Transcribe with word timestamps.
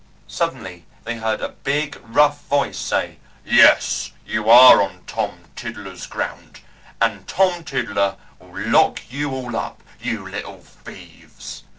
Suddenly 0.25 0.87
they 1.03 1.17
heard 1.17 1.41
a 1.41 1.49
big 1.49 1.95
rough 2.01 2.43
voice 2.47 2.79
say, 2.79 3.19
"Yes, 3.45 4.11
you 4.25 4.49
are 4.49 4.81
on 4.81 5.03
Tom 5.05 5.41
Tiddler's 5.55 6.07
ground, 6.07 6.61
and 6.99 7.27
Tom 7.27 7.63
Tiddler 7.63 8.15
will 8.39 8.67
lock 8.69 8.99
you 9.11 9.29
all 9.29 9.55
up, 9.55 9.83
you 10.01 10.27
little 10.27 10.57
thieves." 10.57 11.61